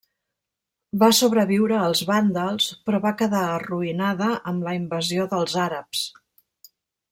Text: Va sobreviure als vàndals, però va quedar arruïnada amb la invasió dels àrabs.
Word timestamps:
Va 1.01 1.09
sobreviure 1.17 1.75
als 1.87 2.01
vàndals, 2.11 2.71
però 2.87 3.01
va 3.05 3.13
quedar 3.21 3.43
arruïnada 3.59 4.33
amb 4.53 4.67
la 4.69 4.75
invasió 4.81 5.29
dels 5.37 5.57
àrabs. 5.69 6.05